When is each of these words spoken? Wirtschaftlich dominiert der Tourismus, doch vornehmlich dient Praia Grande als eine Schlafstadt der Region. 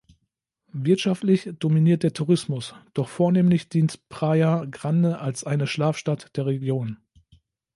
Wirtschaftlich 0.73 1.51
dominiert 1.59 2.01
der 2.01 2.11
Tourismus, 2.11 2.73
doch 2.95 3.07
vornehmlich 3.07 3.69
dient 3.69 4.09
Praia 4.09 4.65
Grande 4.65 5.19
als 5.19 5.43
eine 5.43 5.67
Schlafstadt 5.67 6.35
der 6.37 6.47
Region. 6.47 6.97